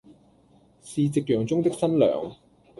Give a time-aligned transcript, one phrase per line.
[0.81, 2.35] 是夕陽中的新娘